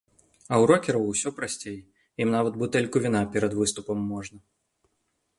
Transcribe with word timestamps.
А 0.43 0.53
ў 0.61 0.67
рокераў 0.69 1.03
усё 1.09 1.29
прасцей, 1.39 1.75
ім 2.25 2.31
нават 2.35 2.57
бутэльку 2.61 2.97
віна 3.03 3.21
перад 3.35 3.53
выступам 3.59 3.97
можна. 4.15 4.39